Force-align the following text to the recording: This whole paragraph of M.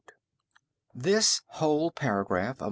This 0.95 1.43
whole 1.45 1.91
paragraph 1.91 2.55
of 2.55 2.59
M. 2.59 2.59